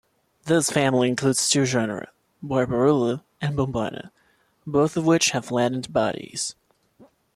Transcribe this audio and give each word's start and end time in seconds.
This 0.45 0.71
family 0.71 1.09
includes 1.09 1.47
two 1.47 1.63
genera, 1.67 2.09
"Barbourula" 2.43 3.21
and 3.39 3.55
"Bombina", 3.55 4.09
both 4.65 4.97
of 4.97 5.05
which 5.05 5.29
have 5.29 5.45
flattened 5.45 5.93
bodies. 5.93 6.55